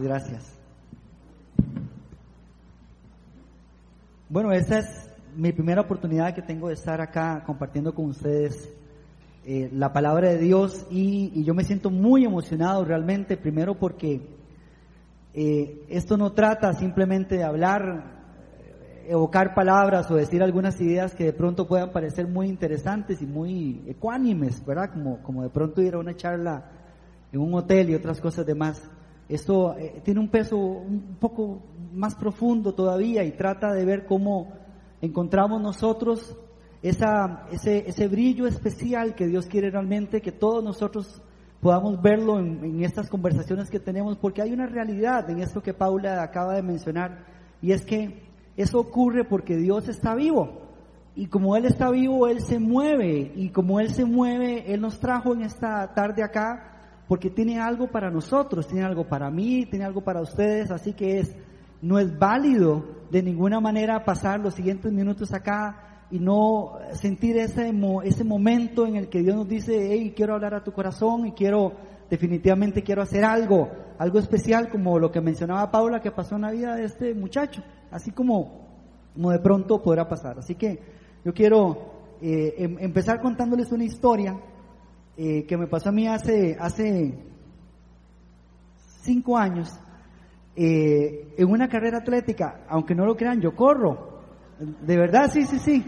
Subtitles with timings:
[0.00, 0.58] Gracias.
[4.28, 8.72] Bueno, esta es mi primera oportunidad que tengo de estar acá compartiendo con ustedes
[9.44, 14.22] eh, la palabra de Dios y, yo me siento muy emocionado realmente, primero porque
[15.34, 18.22] eh, esto no trata simplemente de hablar,
[19.06, 23.84] evocar palabras o decir algunas ideas que de pronto puedan parecer muy interesantes y muy
[23.86, 24.90] ecuánimes, ¿verdad?
[24.92, 26.70] Como, como de pronto ir a una charla
[27.32, 28.90] en un hotel y otras cosas demás.
[29.28, 31.62] Esto tiene un peso un poco
[31.92, 34.52] más profundo todavía y trata de ver cómo
[35.00, 36.36] encontramos nosotros
[36.82, 41.22] esa, ese, ese brillo especial que Dios quiere realmente que todos nosotros
[41.64, 46.22] podamos verlo en, estas conversaciones que tenemos, porque hay una realidad en esto que Paula
[46.22, 47.24] acaba de mencionar,
[47.62, 48.22] y es que
[48.54, 50.60] eso ocurre porque Dios está vivo.
[51.16, 53.32] Y como Él está vivo, Él se mueve.
[53.34, 56.73] Y como Él se mueve, Él nos trajo en esta tarde acá
[57.08, 60.70] porque tiene algo para nosotros, tiene algo para mí, tiene algo para ustedes.
[60.70, 61.36] Así que es
[61.84, 67.72] no es válido de ninguna manera pasar los siguientes minutos acá y no sentir ese,
[68.04, 71.32] ese momento en el que Dios nos dice, hey, quiero hablar a tu corazón y
[71.32, 71.72] quiero,
[72.08, 76.52] definitivamente quiero hacer algo, algo especial como lo que mencionaba Paula que pasó en la
[76.52, 78.66] vida de este muchacho, así como,
[79.12, 80.38] como de pronto podrá pasar.
[80.38, 80.80] Así que
[81.22, 84.40] yo quiero eh, em, empezar contándoles una historia
[85.16, 87.14] eh, que me pasó a mí hace, hace
[89.02, 89.70] cinco años
[90.56, 94.22] eh, en una carrera atlética, aunque no lo crean, yo corro.
[94.58, 95.84] De verdad, sí, sí, sí.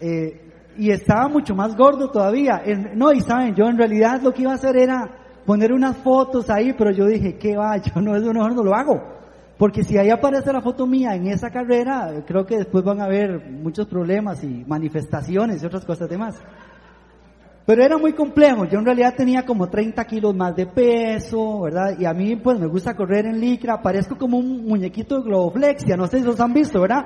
[0.00, 2.62] Eh, y estaba mucho más gordo todavía.
[2.94, 6.50] no, y saben, yo en realidad lo que iba a hacer era poner unas fotos
[6.50, 7.76] ahí, pero yo dije, ¿qué va?
[7.78, 9.02] Yo no, eso mejor no lo hago.
[9.56, 13.06] Porque si ahí aparece la foto mía en esa carrera, creo que después van a
[13.06, 16.40] haber muchos problemas y manifestaciones y otras cosas demás.
[17.68, 18.64] Pero era muy complejo.
[18.64, 21.98] Yo en realidad tenía como 30 kilos más de peso, ¿verdad?
[21.98, 23.82] Y a mí pues me gusta correr en licra.
[23.82, 25.94] Parezco como un muñequito de globoflexia.
[25.94, 27.04] No sé si los han visto, ¿verdad?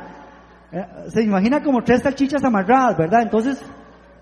[0.71, 3.23] Eh, se imagina como tres salchichas amarradas, ¿verdad?
[3.23, 3.61] Entonces,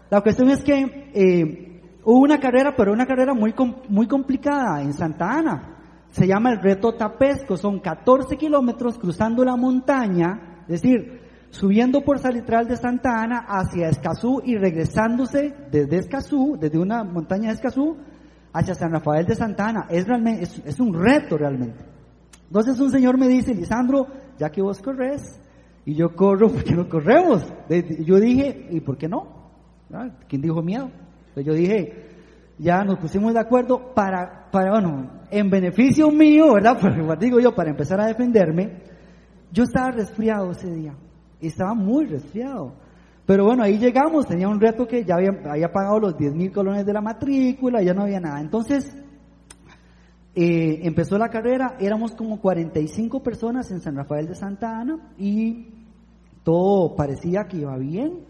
[0.08, 3.54] la cuestión es que eh, hubo una carrera, pero una carrera muy,
[3.90, 5.76] muy complicada en Santa Ana.
[6.08, 7.58] Se llama el reto Tapesco.
[7.58, 10.62] Son 14 kilómetros cruzando la montaña.
[10.62, 11.19] Es decir,
[11.50, 17.48] subiendo por Salitral de Santa Ana hacia Escazú y regresándose desde Escazú, desde una montaña
[17.48, 17.96] de Escazú,
[18.52, 19.86] hacia San Rafael de Santa Ana.
[19.90, 21.84] Es, realmente, es, un reto realmente.
[22.46, 24.06] Entonces un señor me dice, Lisandro,
[24.38, 25.40] ya que vos corres,
[25.84, 27.44] y yo corro, ¿por qué no corremos?
[28.04, 29.50] Yo dije, ¿y por qué no?
[29.92, 30.08] ¿Ah?
[30.28, 30.90] ¿Quién dijo miedo?
[31.28, 32.08] Entonces yo dije,
[32.58, 36.78] ya nos pusimos de acuerdo para, para, bueno, en beneficio mío, ¿verdad?
[36.80, 38.82] Porque digo yo, para empezar a defenderme,
[39.52, 40.94] yo estaba resfriado ese día
[41.48, 42.74] estaba muy resfriado.
[43.26, 46.50] Pero bueno, ahí llegamos, tenía un reto que ya había, había pagado los 10 mil
[46.50, 48.40] colones de la matrícula, ya no había nada.
[48.40, 48.92] Entonces,
[50.34, 55.68] eh, empezó la carrera, éramos como 45 personas en San Rafael de Santa Ana y
[56.44, 58.20] todo parecía que iba bien.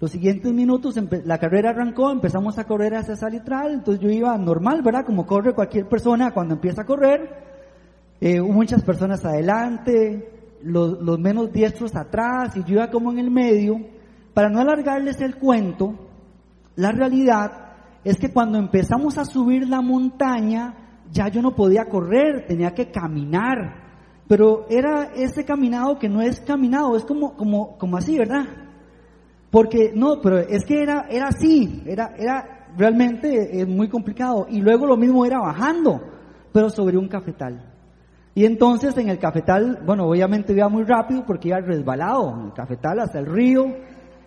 [0.00, 4.82] Los siguientes minutos la carrera arrancó, empezamos a correr hacia Salitral, entonces yo iba normal,
[4.82, 5.06] ¿verdad?
[5.06, 7.44] Como corre cualquier persona cuando empieza a correr.
[8.20, 10.33] Eh, muchas personas adelante,
[10.64, 13.76] los, menos diestros atrás y yo iba como en el medio.
[14.32, 15.94] Para no alargarles el cuento,
[16.76, 20.74] la realidad es que cuando empezamos a subir la montaña,
[21.12, 23.82] ya yo no podía correr, tenía que caminar.
[24.26, 28.46] Pero era ese caminado que no es caminado, es como, como, como así, ¿verdad?
[29.50, 34.46] Porque no, pero es que era, era así, era, era realmente eh, muy complicado.
[34.48, 36.00] Y luego lo mismo era bajando,
[36.52, 37.73] pero sobre un cafetal.
[38.34, 42.52] Y entonces en el cafetal, bueno, obviamente iba muy rápido porque iba resbalado, en el
[42.52, 43.64] cafetal hasta el río.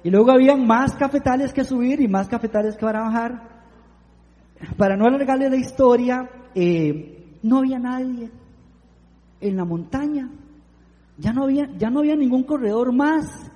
[0.03, 3.57] Y luego habían más cafetales que subir y más cafetales que para bajar.
[4.78, 8.31] Para no alargarle la historia, eh, no había nadie
[9.41, 10.29] en la montaña.
[11.17, 13.51] Ya no había, ya no había ningún corredor más.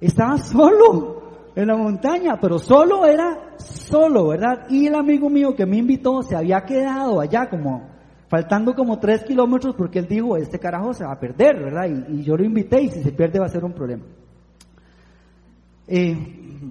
[0.00, 4.66] Estaba solo en la montaña, pero solo era solo, ¿verdad?
[4.68, 7.91] Y el amigo mío que me invitó se había quedado allá como
[8.32, 11.86] faltando como tres kilómetros porque él dijo, este carajo se va a perder, ¿verdad?
[12.08, 14.04] Y, yo lo invité y si se pierde va a ser un problema.
[15.86, 16.16] Eh,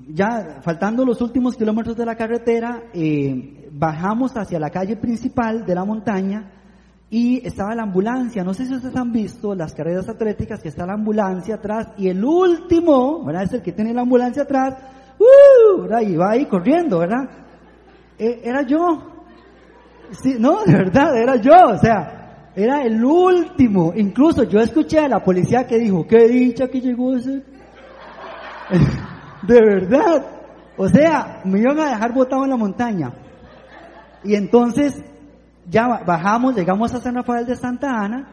[0.08, 5.76] ya faltando los últimos kilómetros de la carretera, eh, bajamos hacia la calle principal de
[5.76, 6.52] la montaña
[7.12, 8.44] y estaba la ambulancia.
[8.44, 12.08] No sé si ustedes han visto las carreras atléticas que está la ambulancia atrás y
[12.08, 13.44] el último, ¿verdad?
[13.44, 14.78] Es el que tiene la ambulancia atrás,
[15.20, 15.86] ¡uh!
[16.02, 17.30] Y va ahí corriendo, ¿verdad?
[18.18, 19.11] Eh, era yo,
[20.12, 23.94] Sí, no, de verdad, era yo, o sea, era el último.
[23.96, 27.44] Incluso yo escuché a la policía que dijo, qué dicha que llegó ese.
[29.48, 30.26] de verdad.
[30.78, 33.14] O sea, me iban a dejar botado en la montaña.
[34.24, 35.02] Y entonces,
[35.70, 38.28] ya bajamos, llegamos a San Rafael de Santa Ana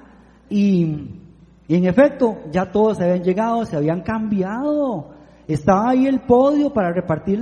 [0.48, 1.20] y,
[1.66, 5.14] y en efecto ya todos se habían llegado, se habían cambiado.
[5.46, 7.40] Estaba ahí el podio para repartir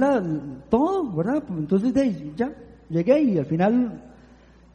[0.68, 1.42] todo, ¿verdad?
[1.50, 1.92] Entonces
[2.36, 2.52] ya
[2.88, 4.02] llegué y al final,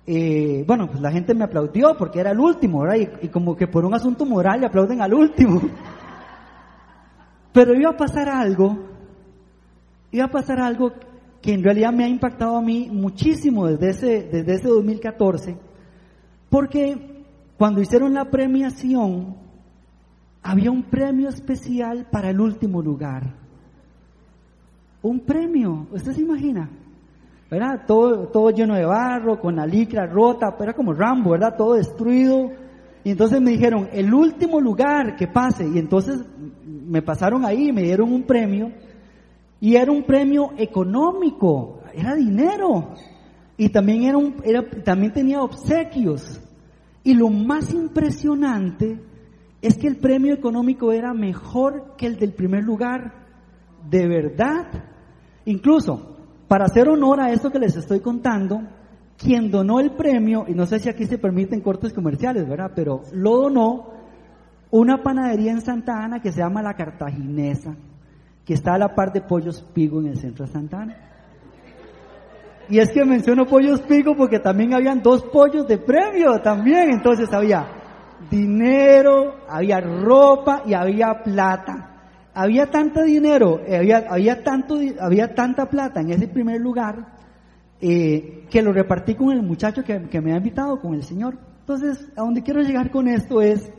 [0.06, 3.10] eh, bueno, pues la gente me aplaudió porque era el último, ¿verdad?
[3.22, 5.62] Y, como que por un asunto moral le aplauden al último.
[7.54, 8.78] Pero iba a pasar algo,
[10.12, 10.94] iba a pasar algo
[11.42, 15.58] que en realidad me ha impactado a mí muchísimo desde ese, desde ese 2014,
[16.50, 17.24] porque
[17.58, 19.36] cuando hicieron la premiación,
[20.42, 23.36] había un premio especial para el último lugar.
[25.02, 26.70] Un premio, ¿usted se imagina?
[27.52, 27.82] ¿Verdad?
[27.86, 31.58] Todo, todo lleno de barro, con la licra rota, era como Rambo, ¿verdad?
[31.58, 32.50] Todo destruido.
[33.04, 35.68] Y entonces me dijeron, el último lugar que pase.
[35.68, 36.26] Y entonces
[36.64, 38.72] me pasaron ahí, me dieron un premio.
[39.60, 42.94] Y era un premio económico, era dinero.
[43.58, 44.38] Y también, era un,
[44.86, 46.40] también tenía obsequios.
[47.04, 48.98] Y lo más impresionante
[49.62, 53.26] es que el premio económico era mejor que el del primer lugar.
[53.90, 54.86] De verdad.
[55.44, 56.11] Incluso,
[56.52, 58.62] para hacer honor a esto que les estoy contando,
[59.18, 62.74] quien donó el premio, y no sé si aquí se permiten cortes comerciales, ¿verdad?
[62.76, 63.94] Pero lo donó
[64.70, 67.74] una panadería en Santa Ana que se llama La Cartaginesa
[68.44, 70.98] que está a la par de Pollos Pigo en el centro de Santana.
[72.68, 77.32] Y es que menciono Pollos Pigo porque también habían dos pollos de premio también, entonces
[77.32, 77.66] había
[78.30, 81.91] dinero, había ropa y había plata.
[82.34, 87.14] Había tanto dinero, había, había, tanto, había tanta plata en ese primer lugar
[87.82, 91.38] eh, que lo repartí con el muchacho que, que me ha invitado, con el Señor.
[91.62, 93.72] Entonces, a donde quiero llegar con esto es,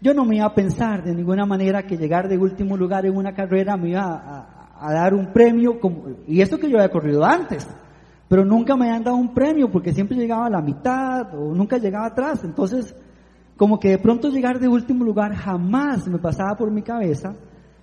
[0.00, 3.16] yo no me iba a pensar de ninguna manera que llegar de último lugar en
[3.16, 4.48] una carrera me iba
[4.80, 7.68] a, dar un premio, como, y esto que yo había corrido antes,
[8.26, 11.76] pero nunca me habían dado un premio porque siempre llegaba a la mitad o nunca
[11.76, 12.42] llegaba atrás.
[12.44, 12.94] Entonces,
[13.60, 17.34] como que de pronto llegar de último lugar jamás me pasaba por mi cabeza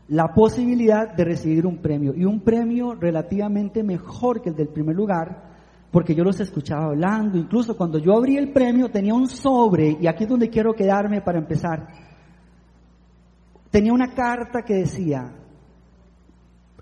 [0.07, 2.15] la posibilidad de recibir un premio.
[2.15, 5.43] Y un premio relativamente mejor que el del primer lugar
[5.91, 10.07] porque yo los escuchaba hablando, incluso cuando yo abrí el premio tenía un sobre y
[10.07, 11.85] aquí es donde quiero quedarme para empezar.
[13.69, 15.31] Tenía una carta que decía,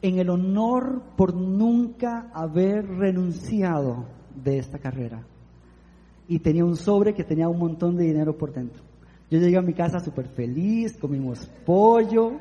[0.02, 4.06] en el honor por nunca haber renunciado
[4.42, 5.35] de esta carrera.
[6.28, 8.84] Y tenía un sobre que tenía un montón de dinero por dentro.
[9.30, 12.34] Yo llegué a mi casa súper feliz, comimos pollo,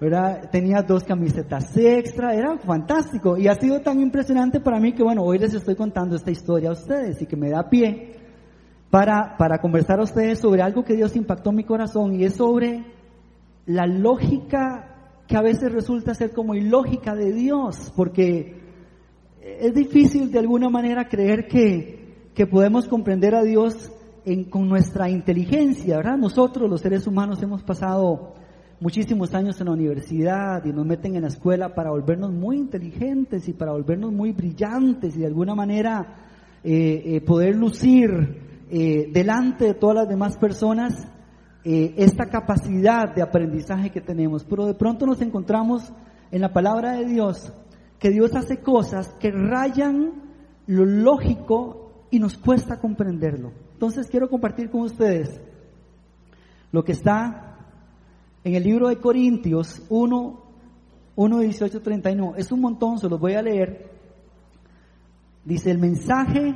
[0.00, 0.48] ¿verdad?
[0.50, 3.36] tenía dos camisetas extra, era fantástico.
[3.36, 6.70] Y ha sido tan impresionante para mí que, bueno, hoy les estoy contando esta historia
[6.70, 8.16] a ustedes y que me da pie
[8.90, 12.34] para, para conversar a ustedes sobre algo que Dios impactó en mi corazón y es
[12.34, 12.84] sobre
[13.66, 14.90] la lógica
[15.26, 18.58] que a veces resulta ser como ilógica de Dios, porque
[19.40, 21.99] es difícil de alguna manera creer que,
[22.40, 23.92] que podemos comprender a Dios
[24.48, 26.16] con nuestra inteligencia, ¿verdad?
[26.16, 28.32] Nosotros los seres humanos hemos pasado
[28.80, 33.46] muchísimos años en la universidad y nos meten en la escuela para volvernos muy inteligentes
[33.46, 36.16] y para volvernos muy brillantes y de alguna manera
[36.64, 38.10] eh, eh, poder lucir
[38.70, 40.94] eh, delante de todas las demás personas
[41.62, 45.92] esta capacidad de aprendizaje que tenemos, pero de pronto nos encontramos
[46.30, 47.52] en la palabra de Dios
[47.98, 50.22] que Dios hace cosas que rayan
[50.66, 53.52] lo lógico y nos cuesta comprenderlo.
[53.72, 55.40] Entonces quiero compartir con ustedes
[56.72, 57.56] lo que está
[58.44, 60.42] en el libro de Corintios 1,
[61.16, 62.34] 1, 18, 31.
[62.36, 63.90] Es un montón, se los voy a leer.
[65.44, 66.54] Dice el mensaje,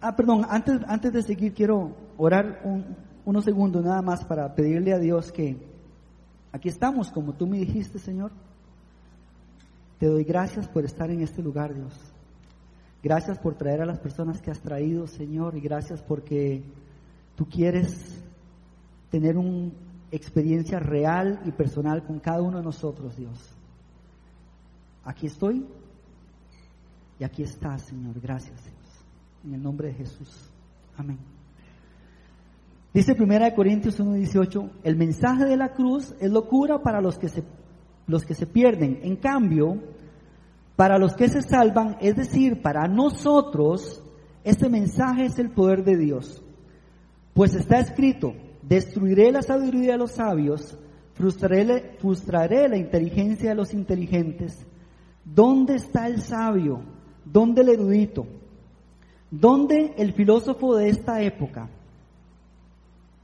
[0.00, 4.92] ah, perdón, antes, antes de seguir quiero orar un, unos segundos nada más para pedirle
[4.92, 5.56] a Dios que
[6.52, 8.32] aquí estamos, como tú me dijiste, Señor.
[9.98, 11.92] Te doy gracias por estar en este lugar, Dios.
[13.02, 16.62] Gracias por traer a las personas que has traído, Señor, y gracias porque
[17.36, 18.20] tú quieres
[19.10, 19.70] tener una
[20.10, 23.54] experiencia real y personal con cada uno de nosotros, Dios.
[25.04, 25.64] Aquí estoy
[27.18, 28.20] y aquí estás, Señor.
[28.20, 29.04] Gracias, Dios.
[29.44, 30.50] En el nombre de Jesús.
[30.96, 31.18] Amén.
[32.92, 37.44] Dice 1 Corintios 1:18, el mensaje de la cruz es locura para los que, se,
[38.06, 39.00] los que se pierden.
[39.02, 39.76] En cambio,
[40.78, 44.00] para los que se salvan, es decir, para nosotros,
[44.44, 46.40] este mensaje es el poder de Dios.
[47.34, 50.78] Pues está escrito, destruiré la sabiduría de los sabios,
[51.14, 54.64] frustraré, frustraré la inteligencia de los inteligentes.
[55.24, 56.82] ¿Dónde está el sabio?
[57.24, 58.28] ¿Dónde el erudito?
[59.32, 61.68] ¿Dónde el filósofo de esta época?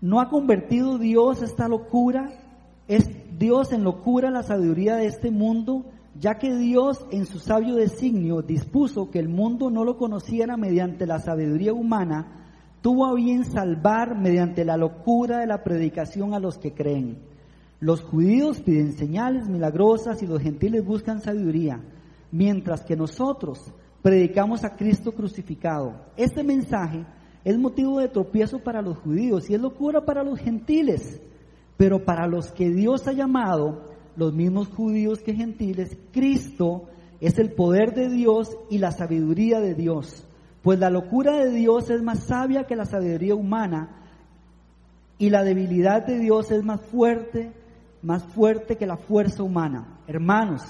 [0.00, 2.32] ¿No ha convertido Dios esta locura?
[2.88, 3.08] ¿Es
[3.38, 5.84] Dios en locura la sabiduría de este mundo?
[6.18, 11.06] Ya que Dios en su sabio designio dispuso que el mundo no lo conociera mediante
[11.06, 12.44] la sabiduría humana,
[12.80, 17.18] tuvo a bien salvar mediante la locura de la predicación a los que creen.
[17.80, 21.80] Los judíos piden señales milagrosas y los gentiles buscan sabiduría,
[22.30, 25.94] mientras que nosotros predicamos a Cristo crucificado.
[26.16, 27.04] Este mensaje
[27.42, 31.20] es motivo de tropiezo para los judíos y es locura para los gentiles,
[31.76, 36.88] pero para los que Dios ha llamado, los mismos judíos que gentiles, Cristo
[37.20, 40.26] es el poder de Dios y la sabiduría de Dios.
[40.62, 44.04] Pues la locura de Dios es más sabia que la sabiduría humana
[45.18, 47.52] y la debilidad de Dios es más fuerte,
[48.02, 49.98] más fuerte que la fuerza humana.
[50.06, 50.62] Hermanos,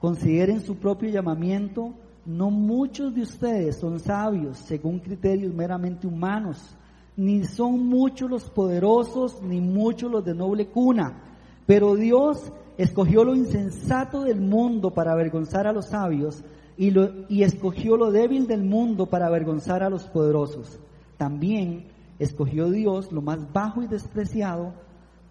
[0.00, 1.94] consideren su propio llamamiento.
[2.26, 6.76] No muchos de ustedes son sabios según criterios meramente humanos,
[7.16, 11.22] ni son muchos los poderosos, ni muchos los de noble cuna.
[11.66, 16.42] Pero Dios escogió lo insensato del mundo para avergonzar a los sabios
[16.76, 20.78] y, lo, y escogió lo débil del mundo para avergonzar a los poderosos.
[21.16, 21.86] También
[22.20, 24.72] escogió Dios lo más bajo y despreciado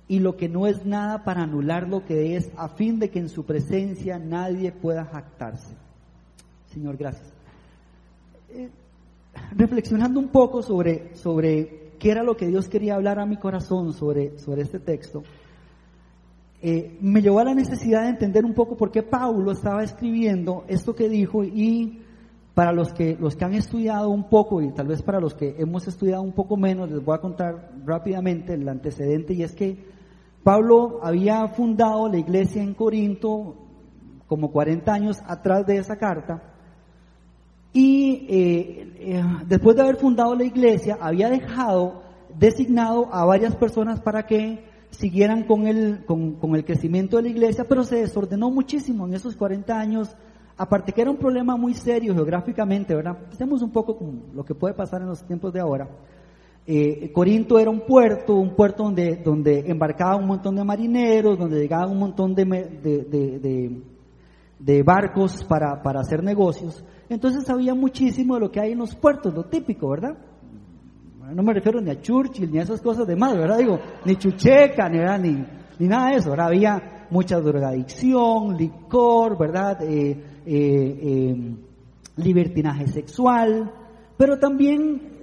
[0.09, 3.19] y lo que no es nada para anular lo que es, a fin de que
[3.19, 5.73] en su presencia nadie pueda jactarse.
[6.73, 7.33] Señor, gracias.
[8.49, 8.69] Eh,
[9.55, 13.93] reflexionando un poco sobre, sobre qué era lo que Dios quería hablar a mi corazón
[13.93, 15.23] sobre, sobre este texto,
[16.61, 20.65] eh, me llevó a la necesidad de entender un poco por qué Pablo estaba escribiendo
[20.67, 22.01] esto que dijo y
[22.55, 25.55] para los que, los que han estudiado un poco y tal vez para los que
[25.59, 29.77] hemos estudiado un poco menos, les voy a contar rápidamente el antecedente y es que
[30.43, 33.55] Pablo había fundado la iglesia en Corinto
[34.25, 36.41] como 40 años atrás de esa carta
[37.71, 42.01] y eh, eh, después de haber fundado la iglesia había dejado
[42.35, 44.65] designado a varias personas para que
[44.97, 49.35] siguieran con el, con, el crecimiento de la iglesia, pero se desordenó muchísimo en esos
[49.35, 50.15] 40 años,
[50.57, 53.17] aparte que era un problema muy serio geográficamente, ¿verdad?
[53.29, 55.87] Pensemos un poco con lo que puede pasar en los tiempos de ahora.
[56.65, 61.59] Eh, Corinto era un puerto, un puerto donde, donde embarcaba un montón de marineros, donde
[61.59, 63.81] llegaba un montón de, de,
[64.59, 66.83] de, barcos para, para hacer negocios.
[67.07, 70.17] Entonces sabía muchísimo de lo que hay en los puertos, lo típico, ¿verdad?
[71.33, 73.57] No me refiero ni a Churchill ni a esas cosas de más, ¿verdad?
[73.57, 75.45] Digo, ni chucheca, ni, ni,
[75.79, 76.47] ni nada de eso, ¿verdad?
[76.47, 79.81] Había mucha drogadicción, licor, ¿verdad?
[79.83, 81.55] Eh, eh, eh,
[82.17, 83.71] libertinaje sexual,
[84.17, 85.15] pero también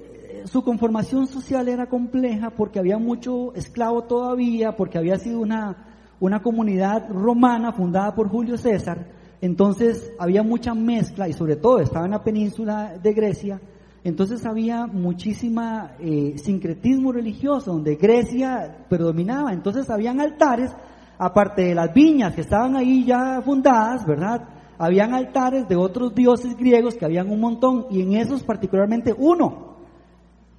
[0.45, 5.89] su conformación social era compleja porque había mucho esclavo todavía, porque había sido una,
[6.21, 9.07] una comunidad romana fundada por Julio César,
[9.41, 13.61] entonces había mucha mezcla y sobre todo estaba en la península de Grecia,
[14.05, 19.55] entonces había muchísima eh, sincretismo religioso, donde Grecia predominaba.
[19.55, 20.71] Entonces habían altares,
[21.17, 24.47] aparte de las viñas que estaban ahí ya fundadas, ¿verdad?
[24.77, 29.77] Habían altares de otros dioses griegos que habían un montón, y en esos particularmente uno,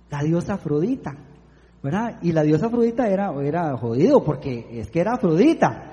[0.09, 1.15] la diosa Afrodita,
[1.83, 2.17] ¿verdad?
[2.23, 5.91] Y la diosa Afrodita era, era jodido, porque es que era Afrodita.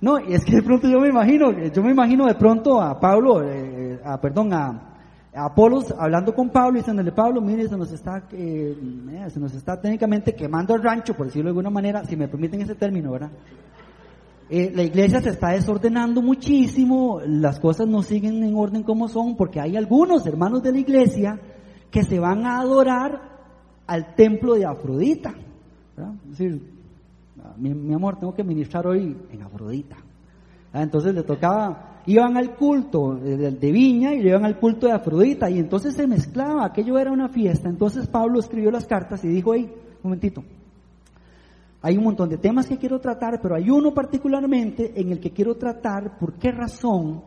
[0.00, 2.98] No, y es que de pronto yo me imagino, yo me imagino de pronto a
[2.98, 4.89] Pablo, eh, a, perdón, a,
[5.32, 8.76] Apolos hablando con Pablo y diciéndole, Pablo, mire, se nos está, eh,
[9.28, 12.62] se nos está técnicamente quemando el rancho, por decirlo de alguna manera, si me permiten
[12.62, 13.30] ese término, ¿verdad?
[14.48, 19.36] Eh, la iglesia se está desordenando muchísimo, las cosas no siguen en orden como son,
[19.36, 21.40] porque hay algunos hermanos de la iglesia
[21.92, 23.30] que se van a adorar
[23.86, 25.32] al templo de Afrodita.
[25.96, 26.14] ¿verdad?
[26.24, 26.72] Es decir,
[27.44, 29.96] ah, mi, amor, tengo que ministrar hoy en Afrodita.
[30.72, 35.50] Ah, entonces le tocaba iban al culto de, Viña y iban al culto de Afrodita
[35.50, 37.68] y entonces se mezclaba, aquello era una fiesta.
[37.68, 40.42] Entonces Pablo escribió las cartas y dijo, hey, un momentito,
[41.82, 45.30] hay un montón de temas que quiero tratar, pero hay uno particularmente en el que
[45.30, 47.22] quiero tratar por qué razón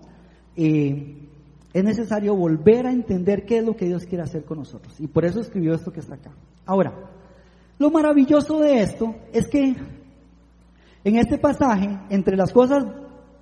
[0.56, 1.28] eh,
[1.74, 5.00] es necesario volver a entender qué es lo que Dios quiere hacer con nosotros.
[5.00, 6.32] Y por eso escribió esto que está acá.
[6.66, 6.94] Ahora,
[7.80, 9.76] lo maravilloso de esto es que
[11.04, 12.86] en este pasaje, entre las cosas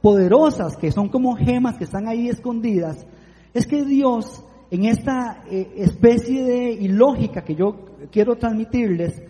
[0.02, 3.06] poderosas, que son como gemas que están ahí escondidas,
[3.54, 7.76] es que Dios, en esta eh, especie de ilógica que yo
[8.12, 9.22] quiero transmitirles,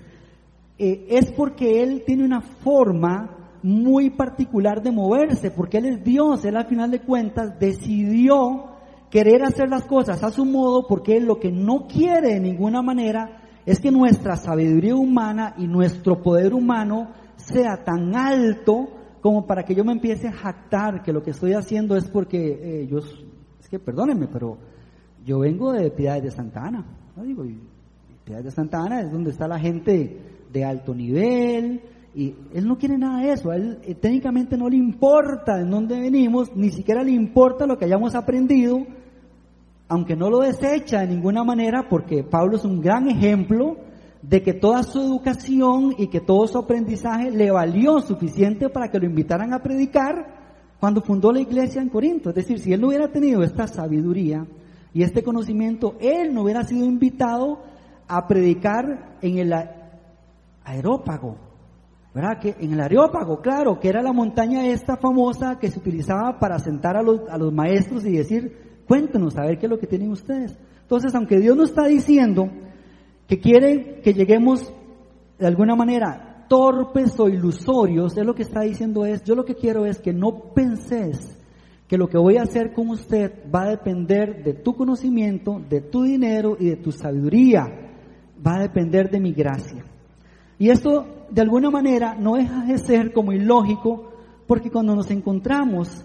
[0.78, 6.46] eh, es porque Él tiene una forma muy particular de moverse, porque Él es Dios,
[6.46, 8.72] Él al final de cuentas decidió
[9.10, 12.82] querer hacer las cosas a su modo, porque Él lo que no quiere de ninguna
[12.82, 19.64] manera es que nuestra sabiduría humana y nuestro poder humano sea tan alto como para
[19.64, 22.98] que yo me empiece a jactar que lo que estoy haciendo es porque eh, yo,
[22.98, 24.58] es que perdónenme, pero
[25.24, 26.84] yo vengo de Piedades de Santa Ana,
[27.16, 27.24] ¿no?
[27.24, 27.44] digo,
[28.26, 30.18] Piedades de Santa Ana es donde está la gente
[30.52, 31.82] de alto nivel
[32.14, 35.66] Y él no quiere nada de eso, a él eh, técnicamente no le importa de
[35.66, 38.80] dónde venimos, ni siquiera le importa lo que hayamos aprendido,
[39.88, 43.78] aunque no lo desecha de ninguna manera, porque Pablo es un gran ejemplo
[44.22, 49.00] de que toda su educación y que todo su aprendizaje le valió suficiente para que
[49.00, 50.42] lo invitaran a predicar
[50.80, 52.30] cuando fundó la iglesia en Corinto.
[52.30, 54.46] Es decir, si él no hubiera tenido esta sabiduría
[54.94, 57.60] y este conocimiento, él no hubiera sido invitado
[58.08, 59.54] a predicar en el
[60.64, 61.38] aerópago.
[62.14, 62.40] ¿Verdad?
[62.42, 66.60] Que en el areópago, claro, que era la montaña esta famosa que se utilizaba para
[66.60, 69.88] sentar a los, a los maestros y decir, cuéntenos, a ver qué es lo que
[69.88, 70.58] tienen ustedes.
[70.82, 72.50] Entonces, aunque Dios nos está diciendo
[73.32, 74.74] que quiere que lleguemos
[75.40, 79.56] de alguna manera torpes o ilusorios, es lo que está diciendo es, yo lo que
[79.56, 81.40] quiero es que no penses
[81.88, 85.80] que lo que voy a hacer con usted va a depender de tu conocimiento, de
[85.80, 87.70] tu dinero y de tu sabiduría,
[88.46, 89.86] va a depender de mi gracia.
[90.60, 94.12] Y esto de alguna manera no deja de ser como ilógico,
[94.46, 96.04] porque cuando nos encontramos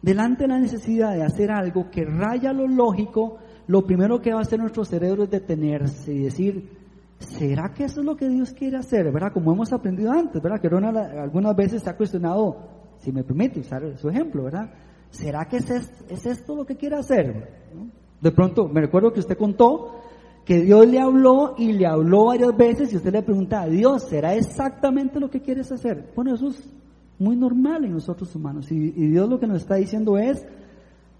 [0.00, 3.36] delante de la necesidad de hacer algo que raya lo lógico,
[3.68, 6.70] lo primero que va a hacer nuestro cerebro es detenerse y decir,
[7.18, 9.12] ¿será que eso es lo que Dios quiere hacer?
[9.12, 9.32] ¿Verdad?
[9.32, 10.60] Como hemos aprendido antes, ¿verdad?
[10.60, 12.56] Que algunas veces se ha cuestionado,
[12.98, 14.70] si me permite usar su ejemplo, ¿verdad?
[15.10, 15.70] ¿Será que es,
[16.26, 17.68] esto, lo que quiere hacer?
[18.20, 20.00] De pronto, me recuerdo que usted contó
[20.46, 24.34] que Dios le habló y le habló varias veces y usted le pregunta Dios, ¿será
[24.34, 26.10] exactamente lo que quieres hacer?
[26.16, 26.74] Bueno, eso es
[27.18, 30.46] muy normal en nosotros humanos y, y Dios lo que nos está diciendo es,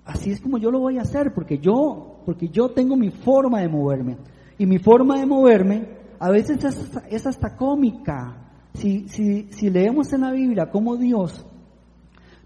[0.09, 3.61] así es como yo lo voy a hacer, porque yo, porque yo tengo mi forma
[3.61, 4.17] de moverme.
[4.57, 5.87] Y mi forma de moverme
[6.19, 6.65] a veces
[7.11, 8.37] es hasta, cómica.
[8.73, 11.45] Si, si, si, leemos en la Biblia cómo Dios,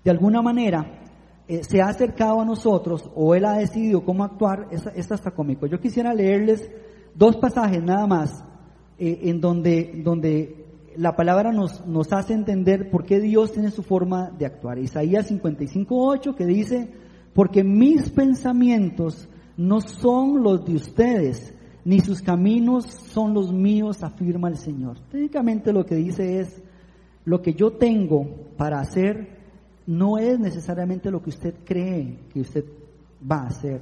[0.05, 1.05] de alguna manera,
[1.47, 5.67] eh, se ha acercado a nosotros o Él ha decidido cómo actuar, es, hasta cómico.
[5.67, 6.69] Yo quisiera leerles
[7.15, 8.45] dos pasajes nada más
[8.99, 10.67] eh, en donde, donde
[10.97, 14.79] la palabra nos, nos hace entender por qué Dios tiene su forma de actuar.
[14.79, 17.02] Isaías 55.8 que dice,
[17.35, 24.49] porque mis pensamientos no son los de ustedes, ni sus caminos son los míos, afirma
[24.49, 24.99] el Señor.
[25.11, 26.63] Técnicamente lo que dice es,
[27.25, 29.41] lo que yo tengo para hacer
[29.87, 32.65] no es necesariamente lo que usted cree que usted
[33.31, 33.81] va a hacer.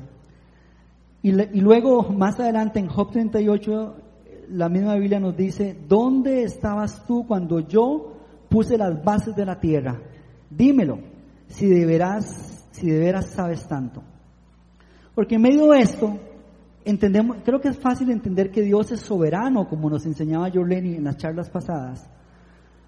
[1.23, 3.95] Y, luego, más adelante, en Job 38,
[4.51, 8.15] la misma Biblia nos dice, ¿dónde estabas tú cuando yo
[8.49, 10.01] puse las bases de la tierra?
[10.49, 10.99] Dímelo,
[11.49, 12.50] si de veras
[12.81, 14.03] si de veras sabes tanto.
[15.15, 16.19] Porque en medio de esto,
[16.85, 21.05] entendemos, creo que es fácil entender que Dios es soberano, como nos enseñaba Jorleni en
[21.05, 22.09] las charlas pasadas.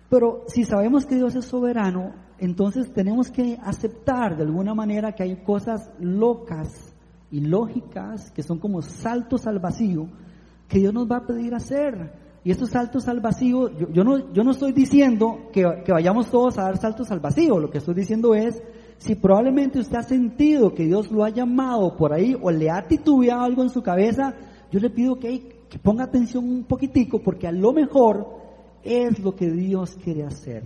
[0.08, 5.22] Pero si sabemos que Dios es soberano, entonces tenemos que aceptar de alguna manera que
[5.22, 6.94] hay cosas locas
[7.30, 10.08] y lógicas, que son como saltos al vacío,
[10.68, 12.21] que Dios nos va a pedir hacer.
[12.44, 16.64] Y estos saltos al vacío, yo, no, yo no estoy diciendo que, vayamos todos a
[16.64, 18.60] dar saltos al vacío, lo que estoy diciendo es
[18.98, 22.86] si probablemente usted ha sentido que Dios lo ha llamado por ahí o le ha
[22.86, 24.34] titubeado algo en su cabeza,
[24.72, 28.26] yo le pido que, ponga atención un poquitico porque a lo mejor
[28.82, 30.64] es lo que Dios quiere hacer,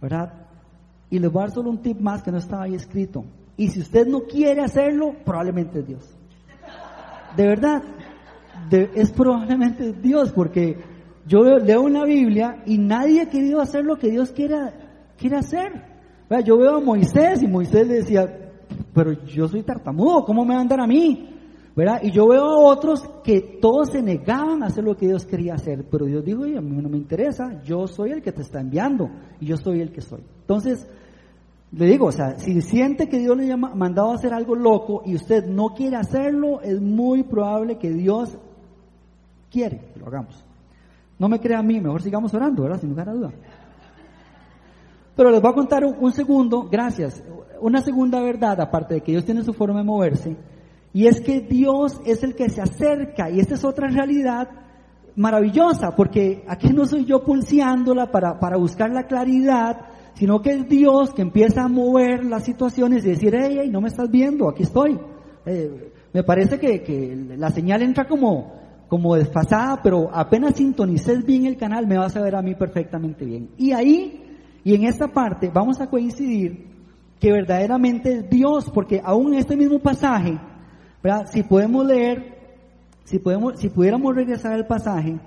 [0.00, 0.46] ¿verdad?
[1.10, 3.24] Y le voy a dar solo un tip más que no estaba ahí escrito.
[3.56, 6.16] Y si usted no quiere hacerlo, probablemente es Dios.
[7.36, 7.82] De verdad,
[8.94, 10.78] es probablemente Dios porque
[11.30, 14.56] yo leo en la Biblia y nadie ha querido hacer lo que Dios quiere,
[15.16, 15.70] quiere hacer.
[16.44, 18.50] Yo veo a Moisés y Moisés le decía,
[18.92, 21.28] pero yo soy tartamudo, ¿cómo me van a andar a mí?
[21.76, 22.00] ¿verdad?
[22.02, 25.54] Y yo veo a otros que todos se negaban a hacer lo que Dios quería
[25.54, 28.42] hacer, pero Dios dijo, y a mí no me interesa, yo soy el que te
[28.42, 30.22] está enviando y yo soy el que soy.
[30.40, 30.84] Entonces,
[31.70, 35.02] le digo, o sea, si siente que Dios le ha mandado a hacer algo loco
[35.06, 38.36] y usted no quiere hacerlo, es muy probable que Dios
[39.48, 40.49] quiere que lo hagamos.
[41.20, 42.80] No me crea a mí, mejor sigamos orando, ¿verdad?
[42.80, 43.30] Sin lugar a duda.
[45.14, 47.22] Pero les voy a contar un, segundo, gracias,
[47.60, 50.36] una segunda verdad, aparte de que Dios tiene su forma de moverse,
[50.94, 54.48] y es que Dios es el que se acerca, y esta es otra realidad
[55.14, 60.68] maravillosa, porque aquí no soy yo pulseándola para, para buscar la claridad, sino que es
[60.70, 64.62] Dios que empieza a mover las situaciones y decir, hey, no me estás viendo, aquí
[64.62, 64.98] estoy.
[65.44, 68.54] Eh, me parece que, que, la señal entra como,
[68.90, 73.24] como desfasada, pero apenas sintonices bien el canal, me vas a ver a mí perfectamente
[73.24, 73.48] bien.
[73.56, 74.20] Y ahí
[74.64, 76.66] y en esta parte vamos a coincidir
[77.20, 80.40] que verdaderamente es Dios, porque aún en este mismo pasaje,
[81.32, 82.36] si podemos leer,
[83.04, 85.20] si, podemos, si pudiéramos regresar al pasaje,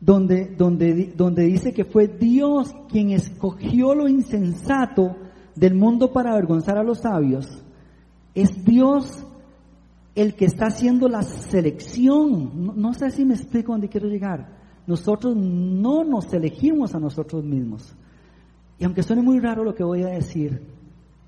[0.00, 5.16] donde, donde, donde dice que fue Dios quien escogió lo insensato
[5.54, 7.62] del mundo para avergonzar a los sabios,
[8.34, 9.23] es Dios
[10.14, 12.72] el que está haciendo la selección.
[12.76, 14.62] No, sé si me explico dónde quiero llegar.
[14.86, 17.96] nosotros no nos elegimos a nosotros mismos.
[18.78, 20.60] Y aunque suene muy raro lo que voy a decir,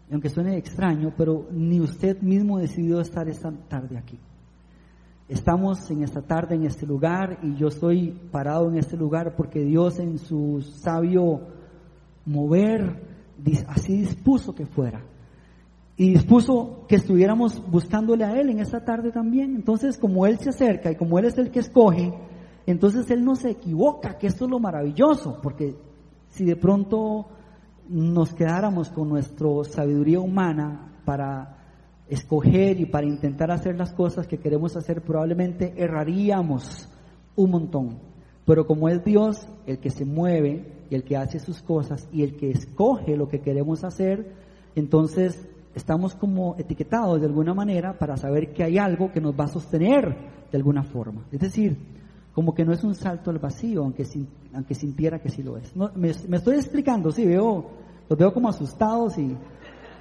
[0.09, 4.19] y aunque suene extraño, pero ni usted mismo decidió estar esta tarde aquí.
[5.29, 9.65] Estamos en esta tarde en este lugar y yo estoy parado en este lugar porque
[9.65, 11.41] Dios en su sabio
[12.25, 13.03] mover
[13.67, 15.03] así dispuso que fuera.
[15.97, 19.55] Y dispuso que estuviéramos buscándole a Él en esta tarde también.
[19.55, 22.13] Entonces, como Él se acerca y como Él es el que escoge,
[22.67, 25.77] entonces Él no se equivoca, que esto es lo maravilloso, porque
[26.29, 27.27] si de pronto
[27.89, 31.57] nos quedáramos con nuestra sabiduría humana para
[32.09, 36.89] escoger y para intentar hacer las cosas que queremos hacer, probablemente erraríamos
[37.37, 37.99] un montón.
[38.45, 42.23] Pero como es Dios el que se mueve y el que hace sus cosas y
[42.23, 44.33] el que escoge lo que queremos hacer,
[44.75, 49.45] entonces estamos como etiquetados de alguna manera para saber que hay algo que nos va
[49.45, 50.17] a sostener
[50.51, 51.27] de alguna forma.
[51.31, 51.77] Es decir,
[52.33, 54.05] como que no es un salto al vacío, aunque,
[54.55, 55.77] aunque sintiera que sí lo es.
[55.95, 57.67] me, estoy explicando, sí, veo,
[58.09, 59.37] los veo como asustados y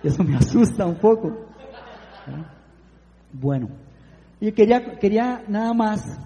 [0.01, 1.33] eso me asusta un poco.
[3.33, 3.67] Bueno,
[4.39, 6.17] y quería, quería nada más,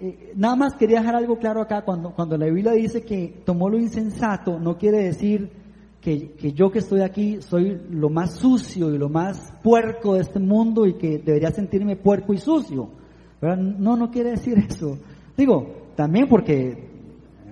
[0.00, 3.70] eh, nada más quería dejar algo claro acá, cuando, cuando la Biblia dice que tomó
[3.70, 5.59] lo insensato, no quiere decir
[6.00, 10.20] que, que, yo que estoy aquí soy lo más sucio y lo más puerco de
[10.20, 12.88] este mundo y que debería sentirme puerco y sucio.
[13.40, 14.98] No, no quiere decir eso.
[15.36, 16.90] Digo, también porque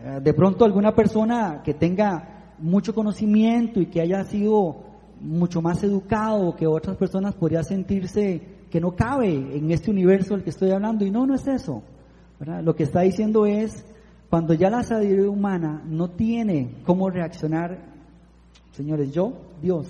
[0.05, 4.77] eh, de pronto alguna persona que tenga mucho conocimiento y que haya sido
[5.21, 10.45] mucho más educado que otras personas podría sentirse que no cabe en este universo del
[10.45, 11.83] que estoy hablando y no, no es eso.
[12.63, 13.85] Lo que está diciendo es,
[14.31, 17.98] cuando ya la sabiduría humana no tiene cómo reaccionar,
[18.79, 19.87] señores, yo, Dios,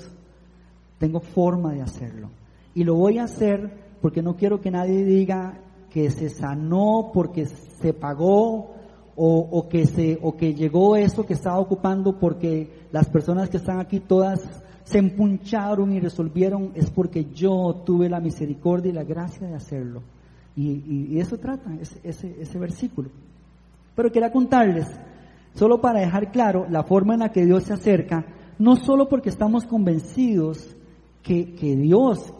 [0.99, 2.31] tengo forma de hacerlo.
[2.75, 3.71] Y lo voy a hacer
[4.01, 8.75] porque no quiero que nadie diga, que se sanó porque se pagó
[9.15, 13.81] o, que se o que llegó eso que estaba ocupando porque las personas que están
[13.81, 14.41] aquí todas
[14.85, 20.03] se empuncharon y resolvieron es porque yo tuve la misericordia y la gracia de hacerlo
[20.57, 23.11] y, eso trata ese, ese, ese versículo
[23.97, 24.87] pero quería contarles
[25.55, 28.25] solo para dejar claro la forma en la que Dios se acerca
[28.59, 30.77] no solo porque estamos convencidos
[31.23, 32.33] que, que Dios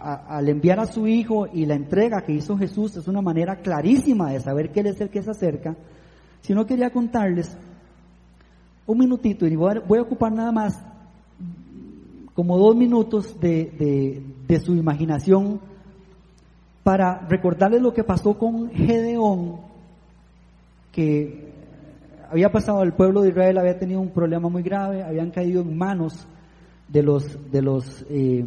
[0.00, 4.30] al enviar a su Hijo y la entrega que hizo Jesús es una manera clarísima
[4.30, 5.76] de saber que Él es el que se acerca,
[6.42, 7.56] sino quería contarles
[8.86, 10.80] un minutito y voy a, ocupar nada más
[12.34, 15.60] como dos minutos de, de su imaginación
[16.84, 19.56] para recordarles lo que pasó con Gedeón,
[20.92, 21.45] que
[22.30, 25.76] había pasado, el pueblo de Israel había tenido un problema muy grave, habían caído en
[25.76, 26.26] manos
[26.88, 28.44] de los, de los eh,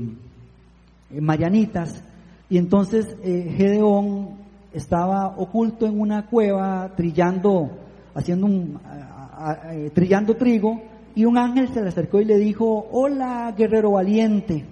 [1.11, 2.03] eh, Marianitas,
[2.49, 4.37] y entonces eh, Gedeón
[4.73, 7.69] estaba oculto en una cueva trillando,
[8.13, 8.79] haciendo un,
[9.93, 10.81] trillando trigo,
[11.15, 14.65] y un ángel se le acercó y le dijo, hola guerrero valiente.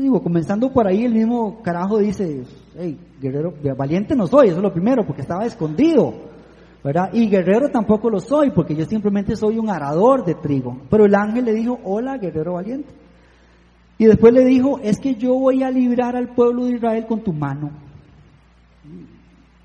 [0.00, 2.42] Digo, comenzando por ahí, el mismo carajo dice,
[2.76, 6.31] hey, guerrero valiente no soy, eso es lo primero, porque estaba escondido.
[7.12, 10.78] Y guerrero tampoco lo soy, porque yo simplemente soy un arador de trigo.
[10.90, 12.92] Pero el ángel le dijo, hola guerrero valiente.
[13.98, 17.20] Y después le dijo, es que yo voy a librar al pueblo de Israel con
[17.20, 17.70] tu mano.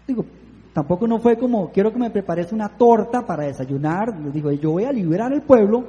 [0.08, 0.26] Digo,
[0.74, 4.16] tampoco no fue como, quiero que me prepares una torta para desayunar.
[4.20, 5.86] Le dijo, yo voy a liberar al pueblo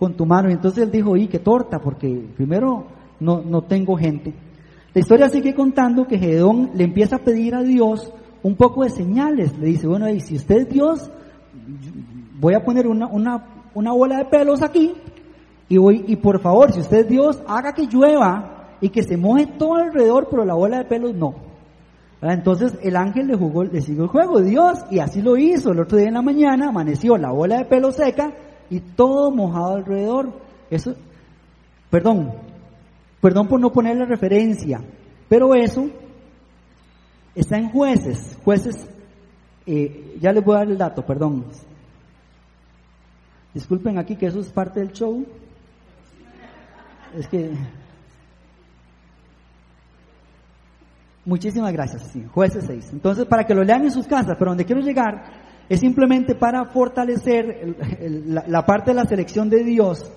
[0.00, 0.50] con tu mano.
[0.50, 1.78] Y entonces él dijo, ¿y qué torta?
[1.78, 2.86] Porque primero
[3.20, 4.34] no, no tengo gente.
[4.92, 8.90] La historia sigue contando que Gedón le empieza a pedir a Dios un poco de
[8.90, 9.56] señales.
[9.58, 11.10] Le dice, bueno, y si usted es Dios,
[12.40, 14.94] voy a poner una, una, una bola de pelos aquí
[15.68, 19.16] y, voy, y por favor, si usted es Dios, haga que llueva y que se
[19.16, 21.34] moje todo alrededor, pero la bola de pelos no.
[22.20, 25.72] Entonces el ángel le jugó, le siguió el juego, Dios, y así lo hizo.
[25.72, 28.32] El otro día en la mañana amaneció la bola de pelo seca
[28.70, 30.32] y todo mojado alrededor.
[30.70, 30.94] Eso,
[31.90, 32.32] perdón,
[33.20, 34.80] perdón por no poner la referencia,
[35.28, 35.86] pero eso
[37.34, 38.38] está en jueces.
[38.44, 38.88] Jueces,
[39.66, 41.46] eh, ya les voy a dar el dato, perdón.
[43.54, 45.24] Disculpen aquí que eso es parte del show.
[47.16, 47.52] Es que...
[51.24, 52.90] Muchísimas gracias, jueces 6.
[52.94, 55.22] Entonces, para que lo lean en sus casas, pero donde quiero llegar
[55.68, 57.76] es simplemente para fortalecer
[58.48, 60.10] la, parte de la selección de Dios,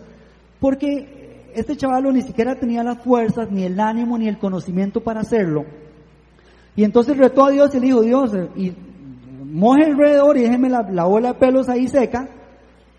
[0.59, 5.21] porque este chaval ni siquiera tenía las fuerzas, ni el ánimo, ni el conocimiento para
[5.21, 5.65] hacerlo.
[6.75, 8.73] Y entonces retó a Dios y le dijo, Dios, y
[9.43, 12.27] moje alrededor y déjeme la, la bola de pelos ahí seca,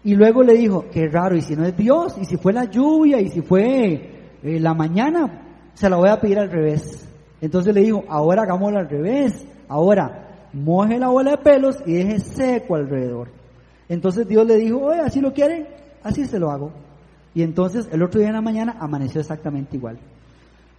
[0.03, 2.65] y luego le dijo, qué raro, y si no es Dios, y si fue la
[2.65, 5.43] lluvia, y si fue eh, la mañana,
[5.75, 7.07] se la voy a pedir al revés.
[7.41, 9.47] Entonces le dijo, ahora hagámoslo al revés.
[9.69, 13.29] Ahora, moje la bola de pelos y deje seco alrededor.
[13.89, 15.67] Entonces Dios le dijo, oye, así lo quiere,
[16.03, 16.73] así se lo hago.
[17.35, 19.99] Y entonces el otro día en la mañana amaneció exactamente igual.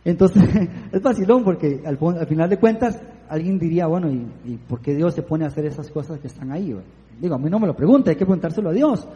[0.05, 0.43] Entonces
[0.91, 5.21] es vacilón porque al, final de cuentas alguien diría, bueno, ¿y, por qué Dios se
[5.21, 6.75] pone a hacer esas cosas que están ahí?
[7.19, 9.07] Digo, a mí no me lo pregunta, hay que preguntárselo a Dios.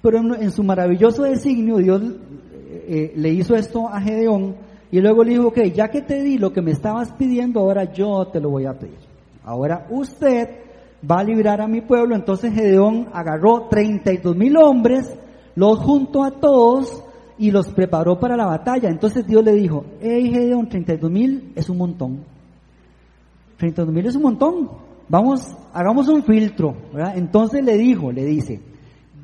[0.00, 4.56] Pero en, su maravilloso designio Dios eh, eh, le hizo esto a Gedeón
[4.90, 7.92] y luego le dijo, ok, ya que te di lo que me estabas pidiendo, ahora
[7.92, 8.98] yo te lo voy a pedir.
[9.44, 10.48] Ahora usted
[11.08, 12.14] va a librar a mi pueblo.
[12.14, 15.12] Entonces Gedeón agarró 32 mil hombres,
[15.54, 17.02] los juntó a todos
[17.38, 18.88] y los preparó para la batalla.
[18.88, 22.24] Entonces Dios le dijo, hey Gedeón, 32 mil es un montón.
[23.56, 24.70] 32 mil es un montón.
[25.08, 25.42] Vamos,
[25.72, 26.74] hagamos un filtro.
[27.14, 28.60] Entonces le dijo, le dice,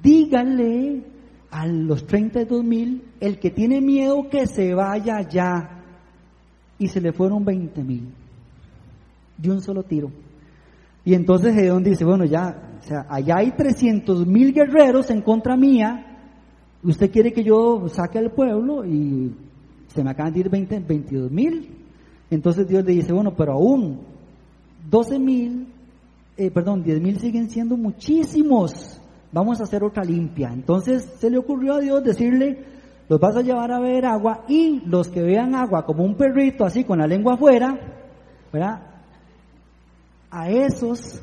[0.03, 1.03] díganle
[1.51, 5.83] a los 32 mil, el que tiene miedo que se vaya ya.
[6.79, 8.13] Y se le fueron 20 mil.
[9.37, 10.11] De un solo tiro.
[11.05, 15.57] Y entonces Gedeón dice, bueno, ya, o sea, allá hay 300 mil guerreros en contra
[15.57, 16.08] mía,
[16.91, 19.35] usted quiere que yo saque al pueblo y
[19.89, 21.77] se me acaban de ir 20, 22 mil.
[22.31, 24.01] Entonces Dios le dice, bueno, pero aún
[24.89, 25.67] 12 mil,
[26.37, 29.01] eh, perdón, 10 mil siguen siendo muchísimos.
[29.33, 30.51] Vamos a hacer otra limpia.
[30.53, 32.65] Entonces se le ocurrió a Dios decirle,
[33.09, 36.65] los vas a llevar a beber agua y los que vean agua como un perrito
[36.65, 37.79] así con la lengua afuera,
[38.53, 38.89] ¿verdad?
[40.31, 41.21] a esos,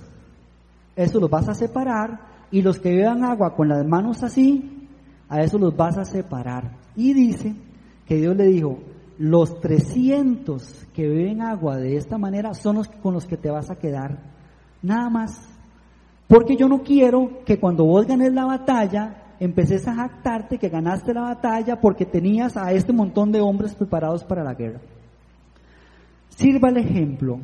[0.96, 2.20] esos los vas a separar,
[2.52, 4.85] y los que beban agua con las manos así,
[5.30, 6.72] a esos los vas a separar.
[6.96, 7.54] Y dice
[8.06, 8.80] que Dios le dijo,
[9.18, 13.70] los 300 que beben agua de esta manera son los con los que te vas
[13.70, 14.20] a quedar.
[14.82, 15.42] Nada más.
[16.28, 21.14] Porque yo no quiero que cuando vos ganes la batalla, empeces a jactarte que ganaste
[21.14, 24.80] la batalla porque tenías a este montón de hombres preparados para la guerra.
[26.30, 27.40] Sirva el ejemplo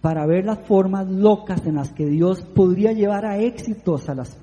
[0.00, 4.36] para ver las formas locas en las que Dios podría llevar a éxitos a, las,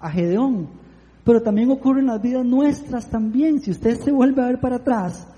[0.00, 0.79] a Gedeón.
[1.24, 3.60] Pero también ocurre en las vidas nuestras también.
[3.60, 5.28] Si usted se vuelve a ver para atrás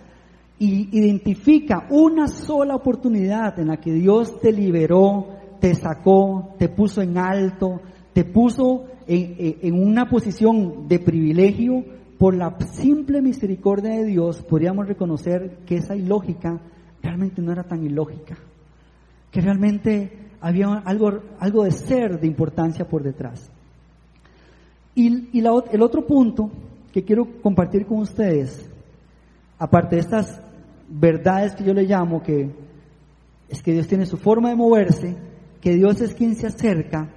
[0.58, 5.26] y identifica una sola oportunidad en la que Dios te liberó,
[5.60, 7.80] te sacó, te puso en alto,
[8.12, 11.84] te puso en, en una posición de privilegio,
[12.18, 16.60] por la simple misericordia de Dios podríamos reconocer que esa ilógica
[17.02, 18.36] realmente no era tan ilógica
[19.32, 23.50] que realmente había algo, algo de ser de importancia por detrás.
[24.94, 26.50] Y, el otro punto
[26.92, 28.68] que quiero compartir con ustedes,
[29.58, 30.40] aparte de estas
[30.88, 32.50] verdades que yo le llamo, que
[33.48, 35.16] es que Dios tiene su forma de moverse,
[35.60, 37.10] que Dios es quien se acerca,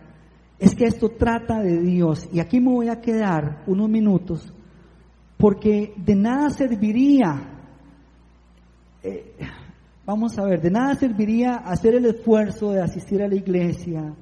[0.60, 2.30] es que esto trata de Dios.
[2.32, 4.54] Y aquí me voy a quedar unos minutos,
[5.38, 7.52] porque de nada serviría
[9.04, 9.36] eh,
[10.06, 14.14] Vamos a ver, de nada serviría hacer el esfuerzo de asistir a la iglesia,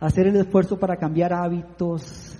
[0.00, 2.36] hacer el esfuerzo para cambiar hábitos,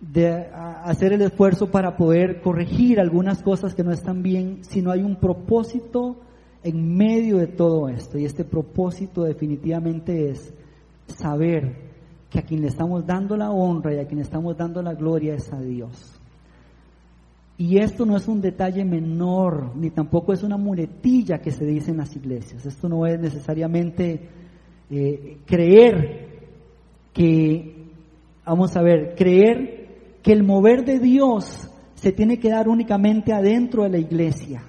[0.00, 0.46] de
[0.84, 5.02] hacer el esfuerzo para poder corregir algunas cosas que no están bien, si no hay
[5.02, 6.16] un propósito
[6.62, 8.18] en medio de todo esto.
[8.18, 10.52] Y este propósito definitivamente es
[11.06, 11.90] saber
[12.30, 14.94] que a quien le estamos dando la honra y a quien le estamos dando la
[14.94, 16.16] gloria es a Dios.
[17.58, 21.90] Y esto no es un detalle menor, ni tampoco es una muletilla que se dice
[21.90, 22.64] en las iglesias.
[22.64, 24.28] Esto no es necesariamente
[24.90, 26.48] eh, creer
[27.12, 27.84] que,
[28.46, 29.79] vamos a ver, creer
[30.22, 34.62] que el mover de Dios se tiene que dar únicamente adentro de la iglesia,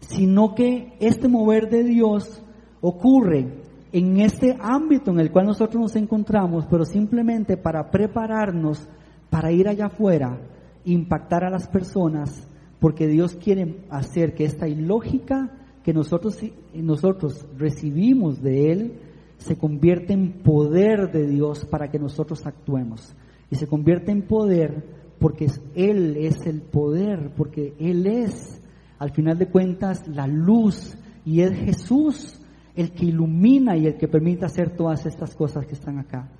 [0.00, 2.42] sino que este mover de Dios
[2.80, 8.88] ocurre en este ámbito en el cual nosotros nos encontramos, pero simplemente para prepararnos
[9.28, 10.38] para ir allá afuera
[10.84, 12.48] impactar a las personas
[12.80, 15.50] porque Dios quiere hacer que esta ilógica
[15.84, 16.38] que nosotros,
[16.74, 19.00] nosotros recibimos de Él
[19.38, 23.14] se convierta en poder de Dios para que nosotros actuemos.
[23.52, 24.82] Y se convierte en poder
[25.18, 28.62] porque Él es el poder, porque Él es,
[28.98, 32.40] al final de cuentas, la luz y es Jesús
[32.74, 36.30] el que ilumina y el que permite hacer todas estas cosas que están acá.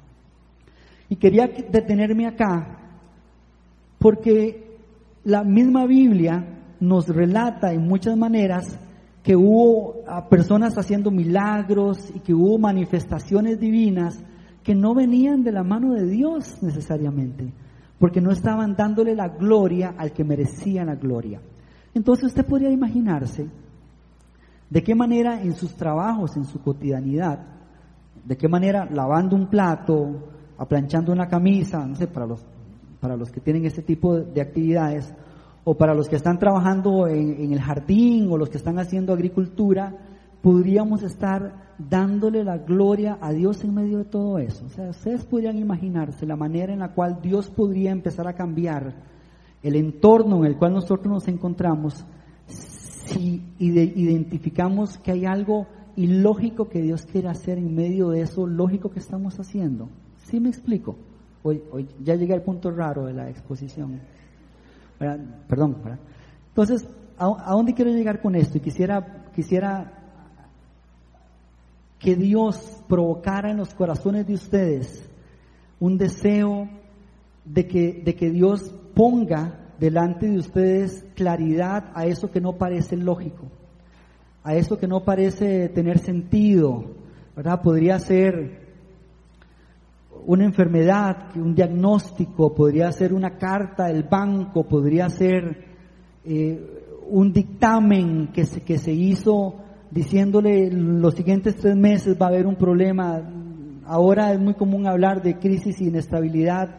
[1.10, 2.78] Y quería detenerme acá
[3.98, 4.78] porque
[5.24, 8.80] la misma Biblia nos relata en muchas maneras
[9.22, 14.18] que hubo personas haciendo milagros y que hubo manifestaciones divinas
[14.62, 17.52] que no venían de la mano de Dios necesariamente,
[17.98, 21.40] porque no estaban dándole la gloria al que merecía la gloria.
[21.94, 23.48] Entonces usted podría imaginarse
[24.70, 27.40] de qué manera en sus trabajos, en su cotidianidad,
[28.24, 32.44] de qué manera lavando un plato, aplanchando una camisa, no sé, para los
[33.02, 35.12] para los que tienen este tipo de actividades,
[35.64, 39.92] o para los que están trabajando en, el jardín o los que están haciendo agricultura,
[40.42, 44.66] podríamos estar dándole la gloria a Dios en medio de todo eso.
[44.66, 48.94] O sea, ustedes podrían imaginarse la manera en la cual Dios podría empezar a cambiar
[49.62, 52.04] el entorno en el cual nosotros nos encontramos
[52.46, 58.90] si identificamos que hay algo ilógico que Dios quiere hacer en medio de eso lógico
[58.90, 59.88] que estamos haciendo.
[60.16, 60.96] ¿Sí me explico?
[61.42, 64.00] Hoy, hoy ya llegué al punto raro de la exposición.
[65.48, 65.76] Perdón.
[66.48, 68.58] Entonces, ¿a, dónde quiero llegar con esto?
[68.58, 70.01] Y quisiera, quisiera
[72.02, 75.08] que Dios provocara en los corazones de ustedes
[75.78, 76.68] un deseo
[77.44, 82.96] de que, de que Dios ponga delante de ustedes claridad a eso que no parece
[82.96, 83.44] lógico,
[84.42, 86.84] a eso que no parece tener sentido,
[87.36, 87.62] ¿verdad?
[87.62, 88.60] Podría ser
[90.26, 95.66] una enfermedad, un diagnóstico, podría ser una carta del banco, podría ser
[96.24, 99.56] eh, un dictamen que se, que se hizo
[99.92, 103.20] diciéndole los siguientes tres meses va a haber un problema.
[103.84, 106.70] Ahora es muy común hablar de crisis e inestabilidad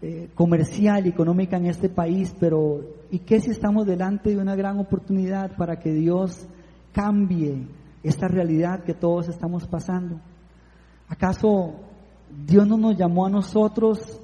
[0.00, 4.56] eh, comercial y económica en este país, pero ¿y qué si estamos delante de una
[4.56, 6.46] gran oportunidad para que Dios
[6.92, 7.66] cambie
[8.02, 10.20] esta realidad que todos estamos pasando?
[11.08, 11.74] ¿Acaso
[12.46, 14.20] Dios no nos llamó a nosotros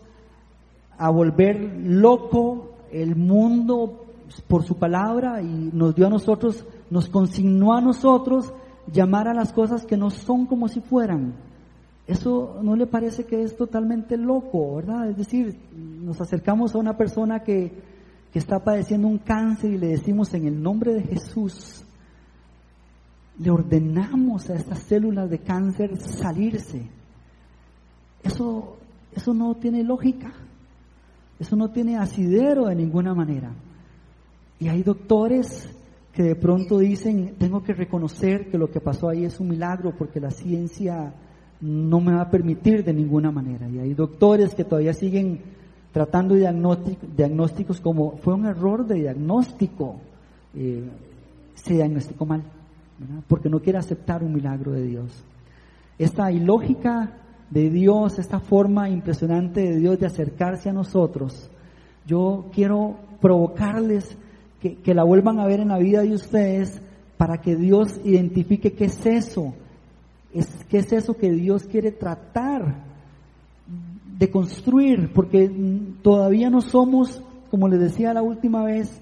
[0.97, 4.07] a volver loco el mundo
[4.49, 8.53] por su palabra y nos dio a nosotros, nos consignó a nosotros
[8.93, 11.35] llamar a las cosas que no son como si fueran.
[12.07, 15.09] Eso no le parece que es totalmente loco, ¿verdad?
[15.09, 17.73] Es decir, nos acercamos a una persona que,
[18.33, 21.85] que está padeciendo un cáncer y le decimos en el nombre de Jesús,
[23.39, 26.91] le ordenamos a estas células de cáncer salirse
[28.23, 28.77] eso,
[29.15, 30.33] eso no tiene lógica.
[31.39, 33.53] Eso no tiene asidero de ninguna manera.
[34.61, 35.69] Y hay doctores
[36.13, 39.95] que de pronto dicen, tengo que reconocer que lo que pasó ahí es un milagro
[39.97, 41.15] porque la ciencia
[41.61, 43.69] no me va a permitir de ninguna manera.
[43.69, 45.41] Y hay doctores que todavía siguen
[45.93, 49.97] tratando diagnósticos como fue un error de diagnóstico,
[50.55, 50.83] eh,
[51.55, 52.43] se diagnosticó mal,
[53.29, 55.25] porque no quiere aceptar un milagro de Dios.
[55.99, 57.13] Esta ilógica
[57.51, 61.51] de Dios, esta forma impresionante de Dios de acercarse a nosotros,
[62.07, 64.17] yo quiero provocarles
[64.63, 66.81] que, la vuelvan a ver en la vida de ustedes
[67.17, 69.55] para que Dios identifique qué es eso,
[70.33, 72.85] es, qué es eso que Dios quiere tratar
[74.19, 75.51] de construir, porque
[76.03, 79.01] todavía no somos, como les decía la última vez,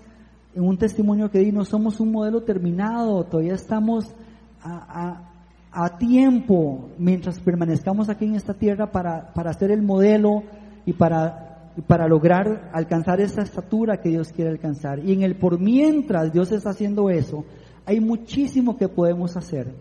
[0.54, 4.14] en un testimonio que di, no somos un modelo terminado, todavía estamos
[4.62, 5.30] a,
[5.72, 10.42] a tiempo mientras permanezcamos aquí en esta tierra para, para hacer el modelo
[10.84, 11.49] y para,
[11.86, 14.98] para lograr alcanzar esa estatura que Dios quiere alcanzar.
[15.00, 17.44] Y en el por mientras Dios está haciendo eso,
[17.86, 19.74] hay muchísimo que podemos hacer,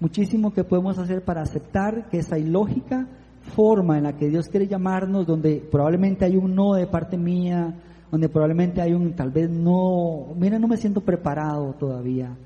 [0.00, 3.06] muchísimo que podemos hacer para aceptar que esa ilógica
[3.54, 7.74] forma en la que Dios quiere llamarnos, donde probablemente hay un no de parte mía,
[8.10, 12.36] donde probablemente hay un tal vez no, mira, no me siento preparado todavía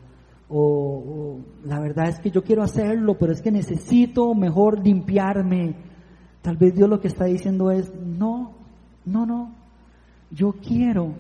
[0.53, 5.77] o, la verdad es que yo quiero hacerlo, pero es que necesito mejor limpiarme.
[6.43, 8.57] Tal vez Dios lo que está diciendo es, no,
[9.11, 9.53] no, no,
[10.31, 11.13] yo quiero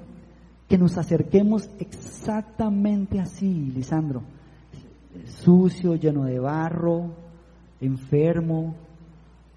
[0.68, 4.22] que nos acerquemos exactamente así, Lisandro,
[5.26, 7.10] sucio, lleno de barro,
[7.80, 8.74] enfermo,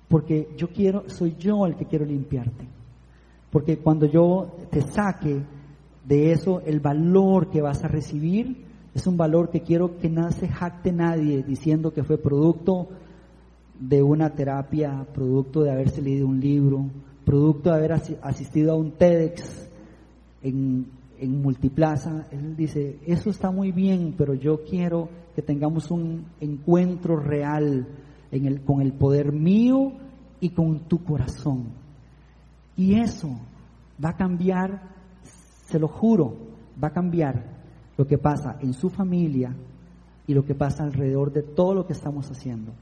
[0.08, 2.68] porque yo quiero, soy yo el que quiero limpiarte.
[3.52, 5.42] Porque cuando yo te saque
[6.06, 10.32] de eso, el valor que vas a recibir, es un valor que quiero que no
[10.32, 12.90] se jacte nadie diciendo que fue producto
[13.80, 16.86] de una terapia, producto de haberse leído un libro,
[17.26, 19.70] producto de haber asistido a un TEDx
[20.42, 20.88] en,
[21.20, 22.28] en Multiplaza.
[22.32, 27.88] Él dice, eso está muy bien, pero yo quiero que tengamos un encuentro real
[28.32, 29.94] en el, con el poder mío
[30.40, 31.68] y con tu corazón.
[32.76, 33.30] Y eso
[34.04, 34.82] va a cambiar,
[35.68, 36.36] se lo juro,
[36.84, 37.46] va a cambiar
[37.98, 39.56] lo que pasa en su familia
[40.26, 42.74] y lo que pasa alrededor de todo lo que estamos haciendo.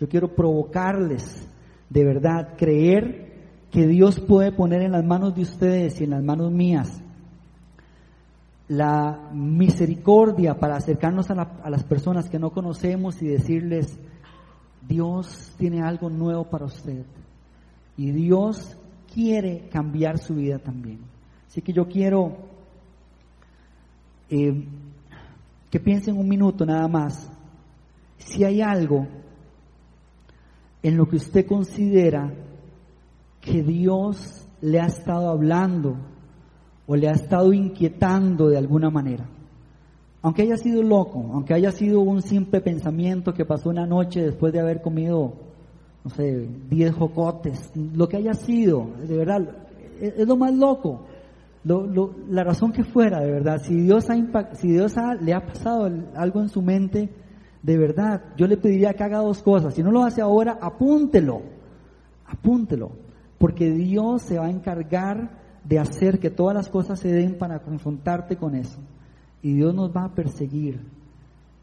[0.00, 1.46] Yo quiero provocarles
[1.90, 3.27] de verdad creer
[3.70, 7.02] que Dios puede poner en las manos de ustedes y en las manos mías
[8.68, 13.98] la misericordia para acercarnos a, las personas que no conocemos y decirles,
[14.86, 17.04] Dios tiene algo nuevo para usted
[17.96, 18.76] y Dios
[19.12, 21.00] quiere cambiar su vida también.
[21.46, 22.36] Así que yo quiero
[24.28, 24.64] eh,
[25.70, 27.30] que piensen un minuto nada más.
[28.18, 29.06] Si hay algo
[30.82, 32.30] en lo que usted considera
[33.50, 35.96] que Dios le ha estado hablando
[36.86, 39.26] o le ha estado inquietando de alguna manera,
[40.20, 44.52] aunque haya sido loco, aunque haya sido un simple pensamiento que pasó una noche después
[44.52, 45.32] de haber comido,
[46.04, 49.66] no sé, 10 jocotes, lo que haya sido, de verdad,
[50.00, 51.06] es, lo más loco.
[51.64, 56.40] la razón que fuera, de verdad, si Dios, ha si Dios le ha pasado algo
[56.40, 57.08] en su mente,
[57.62, 59.74] de verdad, yo le pediría que haga dos cosas.
[59.74, 61.42] Si no lo hace ahora, apúntelo,
[62.26, 63.07] apúntelo,
[63.38, 65.30] porque Dios se va a encargar
[65.64, 68.78] de hacer que todas las cosas se den para confrontarte con eso.
[69.42, 70.80] Y Dios nos va a perseguir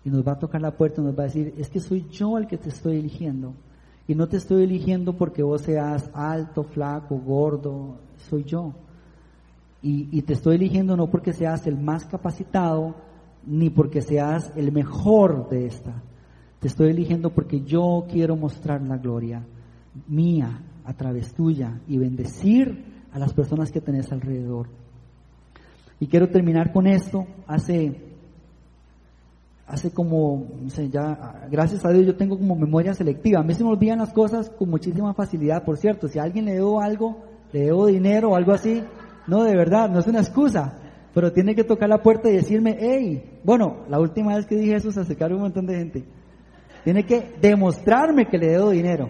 [0.03, 2.07] y nos va a tocar la puerta y nos va a decir, es que soy
[2.09, 3.53] yo el que te estoy eligiendo.
[4.07, 7.97] Y no te estoy eligiendo porque vos seas alto, flaco, gordo,
[8.29, 8.73] soy yo.
[9.81, 12.95] Y, y te estoy eligiendo no porque seas el más capacitado,
[13.45, 16.03] ni porque seas el mejor de esta.
[16.59, 19.45] Te estoy eligiendo porque yo quiero mostrar la gloria
[20.07, 24.67] mía a través tuya y bendecir a las personas que tenés alrededor.
[25.99, 27.25] Y quiero terminar con esto.
[27.47, 27.95] Hace,
[29.67, 30.47] hace como,
[30.91, 33.39] ya, gracias a Dios yo tengo como memoria selectiva.
[33.39, 36.07] A mí se me olvidan las cosas con muchísima facilidad, por cierto.
[36.07, 38.83] Si a alguien le debo algo, le debo dinero o algo así,
[39.27, 40.79] no, de verdad, no es una excusa.
[41.13, 44.75] Pero tiene que tocar la puerta y decirme, hey, bueno, la última vez que dije
[44.75, 46.05] eso se acercaron un montón de gente.
[46.83, 49.09] Tiene que demostrarme que le debo dinero.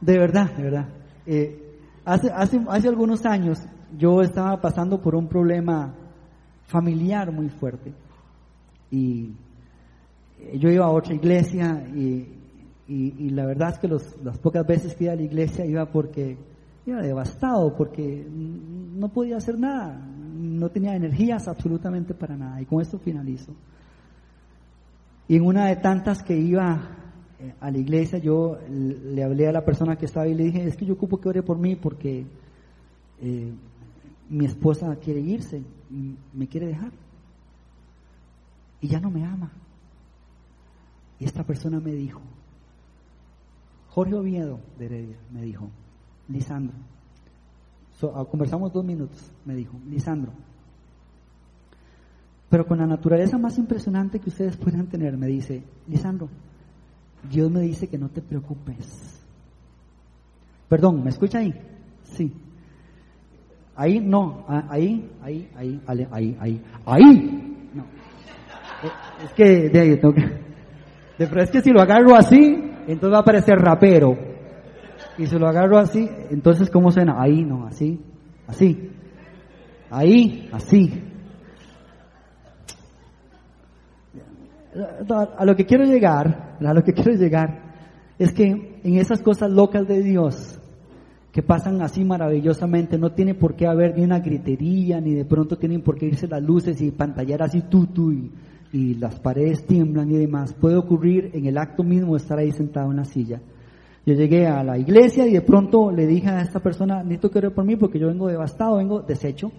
[0.00, 0.88] De verdad, de verdad.
[1.26, 3.58] Eh, hace, hace, hace algunos años
[3.96, 5.94] yo estaba pasando por un problema
[6.66, 7.92] familiar muy fuerte.
[8.90, 9.32] Y
[10.54, 12.28] yo iba a otra iglesia y,
[12.86, 15.84] y, la verdad es que los, las pocas veces que iba a la iglesia iba
[15.86, 16.38] porque
[16.86, 20.00] iba devastado, porque no podía hacer nada,
[20.38, 22.60] no tenía energías absolutamente para nada.
[22.62, 23.52] Y con esto finalizo.
[25.26, 27.07] Y en una de tantas que iba eh,
[27.60, 30.76] a la iglesia, yo le hablé a la persona que estaba y le dije, es
[30.76, 32.26] que yo ocupo que ore por mí porque
[33.20, 33.52] eh,
[34.28, 35.62] mi esposa quiere irse,
[36.34, 36.92] me quiere dejar.
[38.80, 39.50] Y ya no me ama.
[41.20, 42.20] Y esta persona me dijo,
[43.90, 45.68] Jorge Oviedo de Heredia, me dijo,
[46.28, 46.76] Lisandro,
[48.14, 50.32] ah, conversamos dos minutos, me dijo, Lisandro,
[52.48, 56.28] pero con la naturaleza más impresionante que ustedes puedan tener, me dice, Lisandro,
[57.22, 59.26] Dios me dice que no te preocupes.
[60.68, 61.52] Perdón, ¿me escucha ahí?
[62.02, 62.32] Sí.
[63.74, 67.70] Ahí no, ah, ahí, ahí, ahí, ahí, ahí, ahí.
[67.74, 67.82] No.
[68.82, 70.22] Eh, es que de ahí tengo que.
[71.18, 72.36] De, es que si lo agarro así,
[72.86, 74.16] entonces va a parecer rapero.
[75.16, 77.20] Y si lo agarro así, entonces ¿cómo suena?
[77.20, 78.00] Ahí no, así,
[78.46, 78.90] así.
[79.90, 81.07] Ahí, así.
[85.36, 87.62] A lo que quiero llegar, a lo que quiero llegar,
[88.18, 88.44] es que
[88.82, 90.60] en esas cosas locas de Dios,
[91.32, 95.56] que pasan así maravillosamente, no tiene por qué haber ni una gritería, ni de pronto
[95.56, 98.30] tienen por qué irse las luces y pantallar así tutu y,
[98.72, 100.54] y las paredes tiemblan y demás.
[100.54, 103.40] Puede ocurrir en el acto mismo estar ahí sentado en la silla.
[104.06, 107.38] Yo llegué a la iglesia y de pronto le dije a esta persona, necesito que
[107.38, 109.52] ore por mí porque yo vengo devastado, vengo deshecho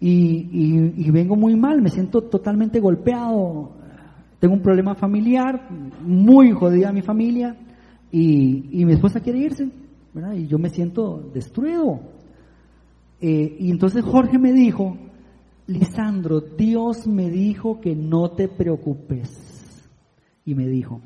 [0.00, 3.70] y, y, vengo muy mal, me siento totalmente golpeado,
[4.42, 5.68] tengo un problema familiar,
[6.00, 7.56] muy jodida mi familia
[8.10, 9.70] y, y mi esposa quiere irse.
[10.34, 12.00] Y yo me siento destruido.
[13.20, 14.96] Eh, y entonces Jorge me dijo,
[15.68, 19.88] Lisandro, Dios me dijo que no te preocupes.
[20.44, 21.00] Y me dijo,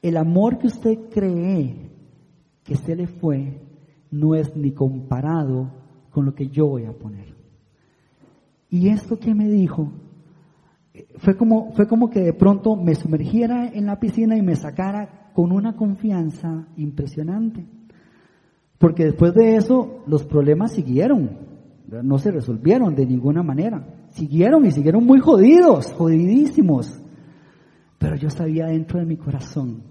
[0.00, 1.90] el amor que usted cree
[2.62, 3.60] que se le fue
[4.12, 5.72] no es ni comparado
[6.12, 7.34] con lo que yo voy a poner.
[8.70, 9.90] Y esto que me dijo
[11.16, 15.30] fue como, fue como que de pronto me sumergiera en la piscina y me sacara
[15.32, 17.66] con una confianza impresionante.
[18.78, 21.30] Porque después de eso los problemas siguieron,
[22.02, 23.86] no se resolvieron de ninguna manera.
[24.10, 27.00] Siguieron y siguieron muy jodidos, jodidísimos.
[27.98, 29.82] Pero yo sabía dentro de mi corazón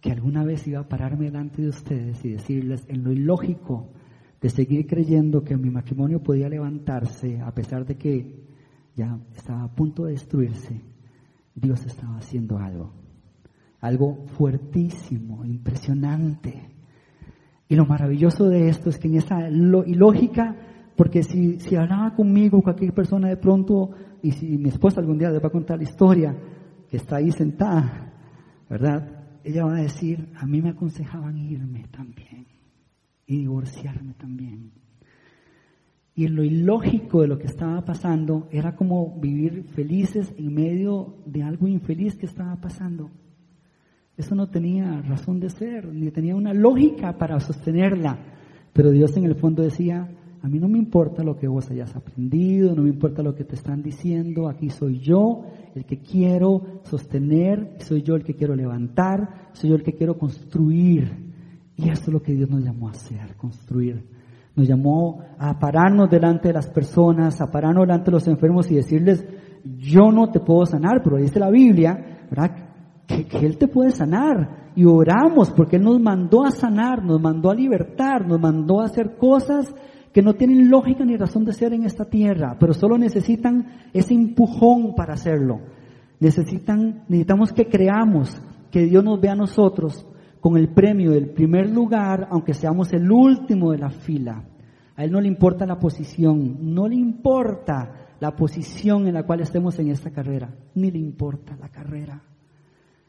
[0.00, 3.88] que alguna vez iba a pararme delante de ustedes y decirles en lo ilógico
[4.40, 8.49] de seguir creyendo que mi matrimonio podía levantarse a pesar de que
[8.94, 10.80] ya estaba a punto de destruirse,
[11.54, 12.92] Dios estaba haciendo algo,
[13.80, 16.68] algo fuertísimo, impresionante.
[17.68, 20.56] Y lo maravilloso de esto es que en esa ilógica,
[20.96, 23.90] porque si, si hablaba conmigo cualquier persona de pronto,
[24.22, 26.36] y si mi esposa algún día les va a contar la historia,
[26.88, 28.12] que está ahí sentada,
[28.68, 29.24] ¿verdad?
[29.44, 32.46] Ella va a decir, a mí me aconsejaban irme también
[33.26, 34.79] y divorciarme también.
[36.14, 41.42] Y lo ilógico de lo que estaba pasando era como vivir felices en medio de
[41.42, 43.10] algo infeliz que estaba pasando.
[44.16, 48.18] Eso no tenía razón de ser, ni tenía una lógica para sostenerla.
[48.72, 50.10] Pero Dios en el fondo decía,
[50.42, 53.44] a mí no me importa lo que vos hayas aprendido, no me importa lo que
[53.44, 55.44] te están diciendo, aquí soy yo
[55.74, 60.18] el que quiero sostener, soy yo el que quiero levantar, soy yo el que quiero
[60.18, 61.10] construir.
[61.76, 64.02] Y esto es lo que Dios nos llamó a hacer, construir.
[64.60, 68.74] Nos llamó a pararnos delante de las personas, a pararnos delante de los enfermos y
[68.74, 69.26] decirles,
[69.64, 72.50] yo no te puedo sanar, pero dice la Biblia, ¿verdad?
[73.06, 74.72] Que, que Él te puede sanar.
[74.76, 78.84] Y oramos porque Él nos mandó a sanar, nos mandó a libertar, nos mandó a
[78.84, 79.74] hacer cosas
[80.12, 84.12] que no tienen lógica ni razón de ser en esta tierra, pero solo necesitan ese
[84.12, 85.60] empujón para hacerlo.
[86.18, 88.38] Necesitan, necesitamos que creamos,
[88.70, 90.06] que Dios nos vea a nosotros
[90.40, 94.44] con el premio del primer lugar, aunque seamos el último de la fila.
[95.00, 99.40] A Él no le importa la posición, no le importa la posición en la cual
[99.40, 102.22] estemos en esta carrera, ni le importa la carrera.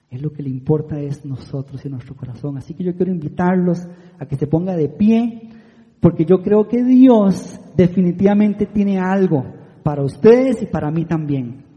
[0.09, 2.57] Es lo que le importa es nosotros y nuestro corazón.
[2.57, 3.85] Así que yo quiero invitarlos
[4.17, 5.49] a que se ponga de pie
[5.99, 9.43] porque yo creo que Dios definitivamente tiene algo
[9.83, 11.70] para ustedes y para mí también.